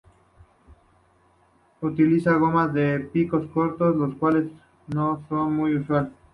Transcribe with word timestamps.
Utiliza 1.81 2.33
gomas 2.33 2.73
de 2.73 3.01
picos 3.01 3.45
cortos, 3.51 3.95
lo 3.97 4.17
cual 4.17 4.51
no 4.87 5.21
es 5.23 5.31
muy 5.31 5.75
usual. 5.75 6.11